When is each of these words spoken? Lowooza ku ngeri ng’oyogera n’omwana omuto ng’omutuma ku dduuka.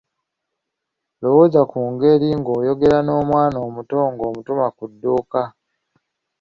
Lowooza 1.19 1.61
ku 1.71 1.79
ngeri 1.91 2.29
ng’oyogera 2.39 2.97
n’omwana 3.03 3.57
omuto 3.67 3.97
ng’omutuma 4.11 4.67
ku 4.77 4.83
dduuka. 4.91 5.41